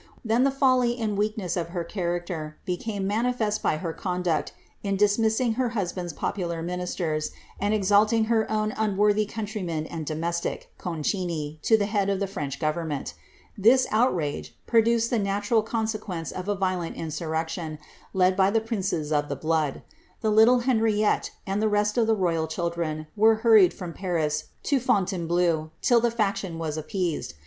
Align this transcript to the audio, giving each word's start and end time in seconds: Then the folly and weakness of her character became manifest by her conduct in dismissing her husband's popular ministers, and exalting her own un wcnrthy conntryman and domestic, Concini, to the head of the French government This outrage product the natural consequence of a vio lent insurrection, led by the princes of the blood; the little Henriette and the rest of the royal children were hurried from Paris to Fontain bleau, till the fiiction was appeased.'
Then 0.25 0.43
the 0.45 0.49
folly 0.49 0.97
and 0.97 1.15
weakness 1.15 1.55
of 1.55 1.69
her 1.69 1.83
character 1.83 2.57
became 2.65 3.05
manifest 3.05 3.61
by 3.61 3.77
her 3.77 3.93
conduct 3.93 4.51
in 4.81 4.95
dismissing 4.95 5.53
her 5.61 5.69
husband's 5.77 6.11
popular 6.11 6.63
ministers, 6.63 7.29
and 7.59 7.71
exalting 7.71 8.23
her 8.23 8.51
own 8.51 8.71
un 8.71 8.97
wcnrthy 8.97 9.29
conntryman 9.29 9.85
and 9.87 10.03
domestic, 10.07 10.71
Concini, 10.79 11.61
to 11.61 11.77
the 11.77 11.85
head 11.85 12.09
of 12.09 12.19
the 12.19 12.25
French 12.25 12.57
government 12.59 13.13
This 13.55 13.85
outrage 13.91 14.57
product 14.65 15.11
the 15.11 15.19
natural 15.19 15.61
consequence 15.61 16.31
of 16.31 16.47
a 16.47 16.55
vio 16.55 16.79
lent 16.79 16.95
insurrection, 16.95 17.77
led 18.11 18.35
by 18.35 18.49
the 18.49 18.59
princes 18.59 19.11
of 19.11 19.29
the 19.29 19.35
blood; 19.35 19.83
the 20.21 20.31
little 20.31 20.61
Henriette 20.61 21.29
and 21.45 21.61
the 21.61 21.69
rest 21.69 21.95
of 21.99 22.07
the 22.07 22.15
royal 22.15 22.47
children 22.47 23.05
were 23.15 23.35
hurried 23.45 23.71
from 23.71 23.93
Paris 23.93 24.45
to 24.63 24.79
Fontain 24.79 25.27
bleau, 25.27 25.69
till 25.79 25.99
the 25.99 26.09
fiiction 26.09 26.57
was 26.57 26.75
appeased.' 26.75 27.35